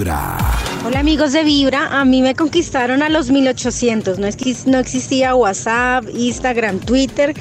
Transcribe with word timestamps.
Vibra. 0.00 0.36
Hola 0.84 1.00
amigos 1.00 1.32
de 1.32 1.42
Vibra, 1.42 1.86
a 2.00 2.04
mí 2.04 2.20
me 2.20 2.34
conquistaron 2.34 3.02
a 3.02 3.08
los 3.08 3.30
1800, 3.30 4.18
no, 4.18 4.26
es- 4.26 4.66
no 4.66 4.78
existía 4.78 5.34
WhatsApp, 5.34 6.04
Instagram, 6.14 6.80
Twitter 6.80 7.32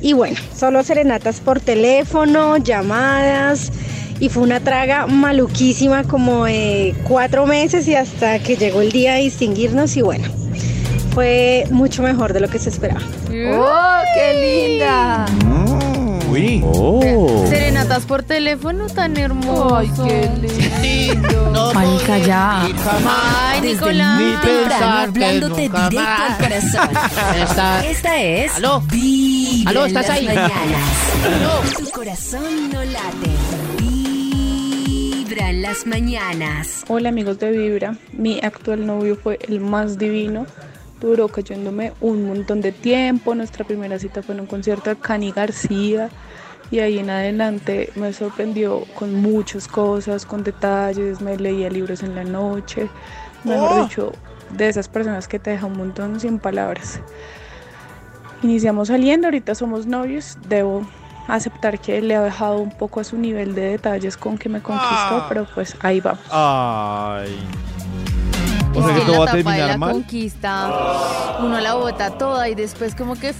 y 0.00 0.12
bueno, 0.12 0.36
solo 0.56 0.82
serenatas 0.82 1.38
por 1.38 1.60
teléfono, 1.60 2.56
llamadas 2.56 3.70
y 4.18 4.28
fue 4.28 4.42
una 4.42 4.58
traga 4.58 5.06
maluquísima 5.06 6.02
como 6.02 6.46
de 6.46 6.96
cuatro 7.06 7.46
meses 7.46 7.86
y 7.86 7.94
hasta 7.94 8.40
que 8.40 8.56
llegó 8.56 8.80
el 8.82 8.90
día 8.90 9.14
de 9.14 9.20
distinguirnos 9.22 9.96
y 9.96 10.02
bueno, 10.02 10.28
fue 11.14 11.64
mucho 11.70 12.02
mejor 12.02 12.32
de 12.32 12.40
lo 12.40 12.48
que 12.48 12.58
se 12.58 12.70
esperaba. 12.70 13.02
¡Oh, 13.28 13.98
qué 14.14 14.68
linda! 14.68 14.73
Serenatas 17.94 18.06
por 18.06 18.22
teléfono 18.24 18.86
tan 18.88 19.16
hermoso. 19.16 19.76
Ay, 19.76 19.90
qué 20.04 21.12
lindo. 21.14 21.72
Marica, 21.74 22.18
ya. 22.18 22.62
Ay, 23.06 23.60
Desde 23.60 23.74
Nicolás. 23.74 24.20
muy 24.20 24.32
temprano 24.42 24.86
hablándote 24.98 25.60
directo 25.62 26.00
más. 26.00 26.30
al 26.30 26.36
corazón. 26.38 26.88
Está- 27.40 27.86
Esta 27.86 28.20
es 28.20 28.54
¿Aló? 28.56 28.80
Vibra 28.90 29.70
¿Aló, 29.70 29.86
estás 29.86 30.10
ahí? 30.10 30.26
mañanas. 30.26 30.58
Tu 31.78 31.90
corazón 31.90 32.70
no 32.72 32.82
late. 32.84 33.30
Vibra 33.78 35.50
en 35.50 35.62
las 35.62 35.86
mañanas. 35.86 36.84
Hola 36.88 37.10
amigos 37.10 37.38
de 37.38 37.50
Vibra, 37.52 37.96
mi 38.12 38.40
actual 38.42 38.86
novio 38.86 39.14
fue 39.16 39.38
el 39.48 39.60
más 39.60 39.98
divino, 39.98 40.46
duró 41.00 41.28
cayéndome 41.28 41.92
un 42.00 42.26
montón 42.26 42.60
de 42.60 42.72
tiempo, 42.72 43.34
nuestra 43.36 43.64
primera 43.64 43.98
cita 44.00 44.20
fue 44.22 44.34
en 44.34 44.40
un 44.42 44.46
concierto 44.46 44.90
de 44.90 44.96
Cani 44.96 45.30
García 45.30 46.10
y 46.70 46.80
ahí 46.80 46.98
en 46.98 47.10
adelante 47.10 47.90
me 47.94 48.12
sorprendió 48.12 48.84
con 48.98 49.14
muchas 49.14 49.68
cosas, 49.68 50.26
con 50.26 50.42
detalles, 50.42 51.20
me 51.20 51.36
leía 51.36 51.70
libros 51.70 52.02
en 52.02 52.14
la 52.14 52.24
noche, 52.24 52.88
mejor 53.44 53.82
dicho, 53.82 54.12
de 54.50 54.68
esas 54.68 54.88
personas 54.88 55.28
que 55.28 55.38
te 55.38 55.50
dejan 55.50 55.72
un 55.72 55.78
montón 55.78 56.20
sin 56.20 56.38
palabras. 56.38 57.00
Iniciamos 58.42 58.88
saliendo, 58.88 59.28
ahorita 59.28 59.54
somos 59.54 59.86
novios, 59.86 60.36
debo 60.48 60.86
aceptar 61.28 61.78
que 61.78 62.02
le 62.02 62.16
ha 62.16 62.22
dejado 62.22 62.58
un 62.58 62.70
poco 62.70 63.00
a 63.00 63.04
su 63.04 63.16
nivel 63.16 63.54
de 63.54 63.62
detalles 63.62 64.16
con 64.16 64.36
que 64.36 64.48
me 64.48 64.60
conquistó, 64.60 65.24
pero 65.28 65.46
pues 65.54 65.76
ahí 65.80 66.00
va. 66.00 66.18
Ay. 66.30 67.38
O 68.74 68.84
sea 68.84 68.94
que 68.94 69.00
todo 69.02 69.12
la 69.12 69.18
va 69.20 69.24
a 69.24 69.32
terminar 69.32 69.68
la 69.68 69.78
mal. 69.78 69.92
conquista, 69.92 70.70
uno 71.40 71.60
la 71.60 71.74
bota 71.74 72.10
toda 72.18 72.48
y 72.48 72.54
después 72.54 72.94
como 72.94 73.14
que... 73.14 73.32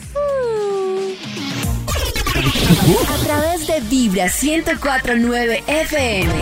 A 2.46 3.24
través 3.24 3.66
de 3.66 3.80
Vibra 3.88 4.26
1049 4.26 5.64
FM. 5.66 6.32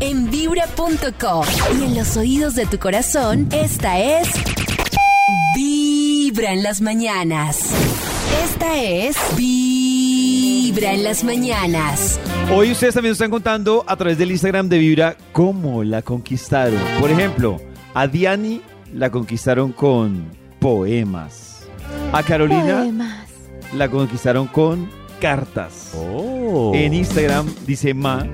En 0.00 0.30
vibra.com. 0.30 1.46
Y 1.78 1.84
en 1.84 1.94
los 1.96 2.16
oídos 2.18 2.54
de 2.54 2.66
tu 2.66 2.78
corazón, 2.78 3.48
esta 3.50 3.98
es. 3.98 4.28
Vibra 5.54 6.52
en 6.52 6.62
las 6.62 6.82
mañanas. 6.82 7.70
Esta 8.44 8.82
es. 8.82 9.16
Vibra 9.34 10.92
en 10.92 11.04
las 11.04 11.24
mañanas. 11.24 12.20
Hoy 12.54 12.72
ustedes 12.72 12.92
también 12.92 13.12
nos 13.12 13.16
están 13.16 13.30
contando 13.30 13.82
a 13.86 13.96
través 13.96 14.18
del 14.18 14.32
Instagram 14.32 14.68
de 14.68 14.78
Vibra 14.78 15.16
cómo 15.32 15.82
la 15.84 16.02
conquistaron. 16.02 16.78
Por 17.00 17.10
ejemplo, 17.10 17.58
a 17.94 18.06
Diani 18.06 18.60
la 18.92 19.10
conquistaron 19.10 19.72
con 19.72 20.30
poemas. 20.58 21.66
A 22.12 22.22
Carolina 22.22 22.80
Poemas. 22.80 23.26
la 23.74 23.88
conquistaron 23.88 24.46
con 24.46 24.99
cartas. 25.20 25.92
En 26.74 26.94
Instagram 26.94 27.46
dice 27.66 27.94
Ma, 27.94 28.26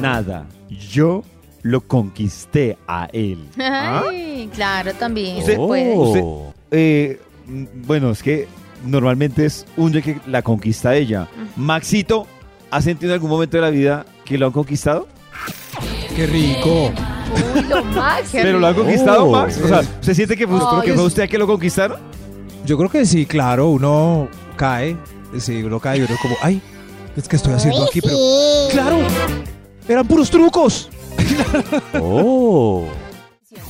nada. 0.00 0.46
Yo 0.70 1.22
lo 1.62 1.80
conquisté 1.82 2.78
a 2.86 3.08
él. 3.12 3.46
¿Ah? 3.60 4.04
Ay, 4.10 4.48
claro, 4.54 4.92
también. 4.94 5.38
Usted- 5.38 5.52
se 5.52 5.56
puede. 5.58 5.96
usted- 5.96 6.24
eh, 6.70 7.20
bueno, 7.86 8.10
es 8.10 8.22
que 8.22 8.48
normalmente 8.86 9.44
es 9.44 9.66
un 9.76 9.92
que 9.92 10.18
la 10.26 10.42
conquista 10.42 10.90
a 10.90 10.96
ella. 10.96 11.28
Maxito, 11.56 12.26
¿ha 12.70 12.80
sentido 12.80 13.10
en 13.12 13.14
algún 13.14 13.30
momento 13.30 13.56
de 13.58 13.60
la 13.62 13.70
vida 13.70 14.06
que 14.24 14.38
lo 14.38 14.46
han 14.46 14.52
conquistado? 14.52 15.06
Qué 16.16 16.26
rico. 16.26 16.90
Uy, 17.54 17.62
lo 17.68 17.84
máximo. 17.96 18.42
¿Pero 18.42 18.58
lo 18.58 18.66
han 18.66 18.74
conquistado, 18.74 19.24
Oh. 19.26 19.32
Max? 19.32 19.60
O 19.62 19.68
sea, 19.68 19.82
¿se 20.00 20.14
siente 20.14 20.36
que 20.36 20.46
fue, 20.46 20.58
Ay, 20.60 20.82
que 20.86 20.94
fue 20.94 21.04
usted 21.04 21.28
que 21.28 21.38
lo 21.38 21.46
conquistaron? 21.46 21.98
Yo 22.64 22.76
creo 22.78 22.88
que 22.90 23.04
sí, 23.06 23.26
claro, 23.26 23.68
uno 23.70 24.28
cae. 24.56 24.96
Sí, 25.38 25.62
uno 25.62 25.80
cae 25.80 25.98
y 25.98 26.02
uno 26.02 26.14
como, 26.20 26.36
ay, 26.42 26.60
es 27.16 27.26
que 27.26 27.36
estoy 27.36 27.54
haciendo 27.54 27.84
aquí, 27.84 28.00
pero. 28.00 28.16
¡Claro! 28.70 28.98
¡Eran 29.88 30.06
puros 30.06 30.30
trucos! 30.30 30.88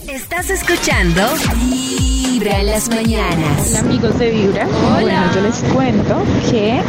Estás 0.09 0.51
escuchando 0.51 1.23
Vibra 1.57 2.61
en 2.61 2.67
las 2.67 2.89
mañanas. 2.89 3.69
Hola 3.71 3.81
amigos 3.81 4.19
de 4.19 4.31
Vibra. 4.31 4.67
Bueno, 4.91 5.33
yo 5.35 5.41
les 5.41 5.57
cuento 5.73 6.23
que 6.51 6.81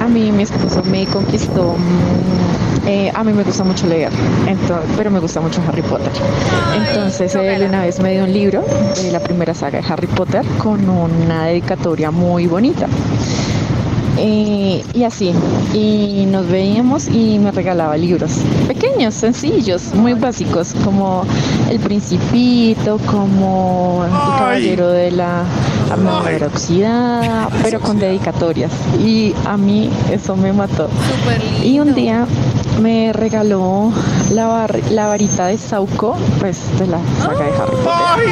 a 0.00 0.08
mí 0.08 0.30
mi 0.32 0.44
esposo 0.44 0.82
me 0.84 1.06
conquistó. 1.06 1.74
mm, 1.76 2.86
eh, 2.86 3.10
a 3.14 3.24
mí 3.24 3.32
me 3.32 3.42
gusta 3.44 3.64
mucho 3.64 3.86
leer, 3.86 4.12
entonces, 4.46 4.90
pero 4.96 5.10
me 5.10 5.18
gusta 5.18 5.40
mucho 5.40 5.62
Harry 5.66 5.82
Potter. 5.82 6.12
Entonces 6.76 7.34
él 7.34 7.62
una 7.62 7.82
vez 7.82 7.98
me 7.98 8.12
dio 8.12 8.24
un 8.24 8.32
libro 8.32 8.62
de 8.96 9.10
la 9.10 9.20
primera 9.20 9.54
saga 9.54 9.80
de 9.80 9.86
Harry 9.88 10.06
Potter 10.06 10.44
con 10.58 10.88
una 10.88 11.46
dedicatoria 11.46 12.10
muy 12.10 12.46
bonita. 12.46 12.86
Eh, 14.16 14.84
y 14.94 15.04
así, 15.04 15.32
y 15.72 16.26
nos 16.26 16.46
veíamos 16.48 17.08
y 17.08 17.38
me 17.38 17.50
regalaba 17.50 17.96
libros. 17.96 18.32
Pequeños, 18.68 19.14
sencillos, 19.14 19.94
muy 19.94 20.14
básicos, 20.14 20.74
como 20.84 21.24
El 21.70 21.80
Principito, 21.80 22.98
como 23.06 24.04
El 24.04 24.10
Caballero 24.10 24.88
de 24.88 25.10
la 25.10 25.44
Armadura 25.90 26.46
Oxidada, 26.46 27.48
pero 27.62 27.80
con 27.80 27.98
dedicatorias. 27.98 28.72
Y 29.04 29.34
a 29.46 29.56
mí 29.56 29.90
eso 30.12 30.36
me 30.36 30.52
mató. 30.52 30.88
Y 31.62 31.80
un 31.80 31.94
día 31.94 32.26
me 32.80 33.12
regaló 33.12 33.92
la, 34.32 34.46
bar- 34.48 34.80
la 34.90 35.06
varita 35.08 35.46
de 35.46 35.58
Sauco, 35.58 36.16
pues 36.40 36.58
de 36.78 36.86
la 36.86 36.98
saga 37.20 37.44
de 37.44 37.52
Harry 37.52 37.76
Potter. 37.84 38.28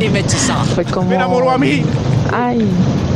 Y, 0.00 0.04
Y 0.04 0.08
me 0.08 0.20
hechizó. 0.20 0.54
fue 0.74 0.84
como. 0.84 1.08
Me 1.10 1.16
enamoró 1.16 1.50
a 1.50 1.58
mí. 1.58 1.82
Ay, 2.32 2.66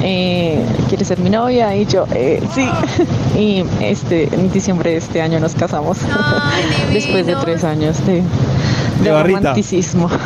eh, 0.02 0.64
¿quieres 0.88 1.08
ser 1.08 1.18
mi 1.18 1.30
novia? 1.30 1.74
Y 1.74 1.86
yo, 1.86 2.06
eh, 2.12 2.42
sí. 2.54 2.68
Y 3.38 3.64
este, 3.80 4.24
en 4.34 4.50
diciembre 4.52 4.90
de 4.90 4.96
este 4.98 5.22
año 5.22 5.38
nos 5.40 5.54
casamos. 5.54 5.98
Ay, 6.04 6.64
Después 6.94 7.26
de 7.26 7.36
tres 7.36 7.64
años 7.64 7.96
de, 8.06 8.22
romanticismo. 9.04 10.08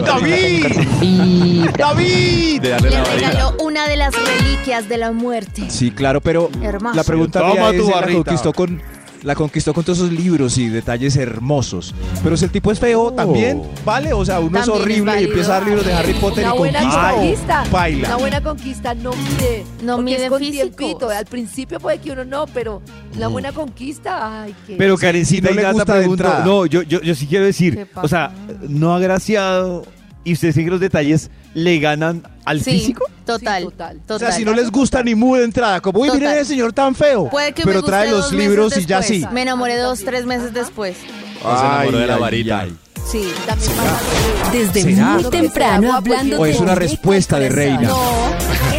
¡David! 0.00 0.66
Y 1.00 1.64
¡David! 1.76 2.62
Le 2.62 2.78
regaló 3.04 3.54
una 3.60 3.86
de 3.88 3.96
las 3.96 4.14
reliquias 4.14 4.88
de 4.88 4.98
la 4.98 5.12
muerte. 5.12 5.68
Sí, 5.68 5.90
claro, 5.90 6.20
pero 6.20 6.50
Hermoso. 6.62 6.94
la 6.96 7.04
pregunta 7.04 7.40
Toma 7.40 7.54
mía 7.54 7.70
es, 7.70 7.76
tu 7.82 7.90
la 7.90 8.06
conquistó 8.06 8.52
con 8.52 8.82
la 9.22 9.36
conquistó 9.36 9.72
con 9.72 9.84
todos 9.84 9.98
esos 9.98 10.10
libros 10.12 10.58
y 10.58 10.68
detalles 10.68 11.14
hermosos. 11.16 11.94
Pero 12.24 12.36
si 12.36 12.44
el 12.44 12.50
tipo 12.50 12.72
es 12.72 12.80
feo, 12.80 13.12
también 13.12 13.62
vale. 13.84 14.12
O 14.12 14.24
sea, 14.24 14.40
uno 14.40 14.58
es 14.58 14.66
También 14.66 14.74
es 14.76 14.82
horrible 14.82 15.02
y 15.12 15.14
válido. 15.14 15.28
empieza 15.30 15.50
a 15.50 15.54
dar 15.60 15.66
libros 15.68 15.86
de 15.86 15.92
Harry 15.92 16.14
Potter 16.14 16.44
Una 16.44 16.54
y 16.54 16.58
buena 16.58 16.80
conquista. 16.80 17.12
conquista. 17.14 17.64
Baila. 17.70 18.08
Una 18.08 18.16
buena 18.16 18.40
conquista 18.42 18.94
no 18.94 19.12
mide. 19.12 19.64
No 19.84 19.98
mide 19.98 20.24
es 20.24 20.28
con 20.28 20.40
tiempito. 20.40 21.08
Al 21.08 21.26
principio 21.26 21.78
puede 21.78 21.98
que 21.98 22.10
uno 22.10 22.24
no, 22.24 22.46
pero 22.48 22.82
la 23.16 23.28
buena 23.28 23.52
conquista, 23.52 24.42
ay, 24.42 24.54
qué. 24.66 24.76
Pero 24.76 24.96
Karencita 24.96 25.48
no 25.48 25.52
y 25.52 25.56
le 25.56 25.62
Nata 25.62 25.72
gusta 25.74 25.94
de 25.94 26.00
preguntó- 26.00 26.24
entrada. 26.24 26.44
No, 26.44 26.66
yo, 26.66 26.82
yo, 26.82 27.00
yo 27.02 27.14
sí 27.14 27.26
quiero 27.26 27.44
decir, 27.44 27.74
¿Qué 27.76 27.86
o 27.94 28.08
sea, 28.08 28.32
no 28.68 28.94
agraciado 28.94 29.84
y 30.24 30.32
ustedes 30.34 30.54
creen 30.54 30.66
que 30.66 30.70
los 30.72 30.80
detalles 30.80 31.30
le 31.54 31.78
ganan 31.80 32.22
al 32.44 32.62
Sí, 32.62 32.72
físico. 32.72 33.04
Total, 33.26 33.62
Sí, 33.62 33.68
total. 33.68 33.96
total. 34.00 34.16
O 34.16 34.18
sea, 34.18 34.32
si 34.32 34.44
no 34.44 34.52
les 34.54 34.70
gusta 34.70 35.02
ni 35.02 35.14
mu 35.14 35.36
de 35.36 35.44
entrada, 35.44 35.80
como, 35.80 36.00
uy, 36.00 36.10
miren 36.10 36.30
ese 36.32 36.46
señor 36.46 36.72
tan 36.72 36.94
feo. 36.94 37.28
Puede 37.28 37.52
que 37.52 37.62
me 37.64 37.72
pero 37.72 37.82
trae 37.82 38.10
los 38.10 38.32
libros 38.32 38.76
y 38.76 38.86
ya 38.86 39.02
sí. 39.02 39.24
Me 39.32 39.42
enamoré 39.42 39.76
dos, 39.76 40.00
tres 40.04 40.24
meses 40.26 40.52
después. 40.54 40.96
O 41.44 41.56
se 41.58 41.64
enamoró 41.66 41.98
de 41.98 42.06
la 42.06 42.16
varita. 42.18 42.66
Sí, 43.04 43.28
también 43.46 43.72
pasa. 43.72 44.52
Desde 44.52 44.82
¿Será? 44.82 45.14
muy 45.14 45.24
temprano 45.24 45.92
hablando 45.92 46.38
O 46.40 46.46
es 46.46 46.60
una 46.60 46.74
respuesta 46.76 47.36
de 47.40 47.48
reina. 47.48 47.82
No, 47.88 48.00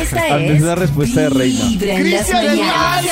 esta 0.02 0.40
es 0.40 0.52
es 0.52 0.62
una 0.62 0.76
respuesta 0.76 1.22
de 1.22 1.30
reina. 1.30 1.66
Mañanas. 1.66 3.08